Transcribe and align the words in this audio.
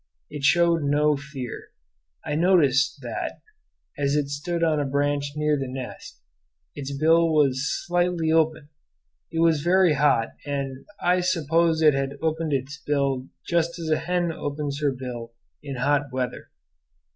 It 0.31 0.43
showed 0.43 0.81
no 0.81 1.15
fear. 1.15 1.67
I 2.25 2.33
noticed 2.33 3.01
that, 3.03 3.39
as 3.99 4.15
it 4.15 4.29
stood 4.29 4.63
on 4.63 4.79
a 4.79 4.83
branch 4.83 5.33
near 5.35 5.59
the 5.59 5.67
nest, 5.67 6.19
its 6.73 6.91
bill 6.91 7.31
was 7.31 7.69
slightly 7.85 8.31
open. 8.31 8.69
It 9.31 9.41
was 9.41 9.61
very 9.61 9.93
hot, 9.93 10.29
and 10.43 10.85
I 11.03 11.19
suppose 11.19 11.83
it 11.83 11.93
had 11.93 12.17
opened 12.19 12.51
its 12.51 12.79
bill 12.83 13.27
just 13.47 13.77
as 13.77 13.91
a 13.91 13.99
hen 13.99 14.31
opens 14.31 14.81
her 14.81 14.91
bill 14.91 15.33
in 15.61 15.75
hot 15.75 16.11
weather. 16.11 16.49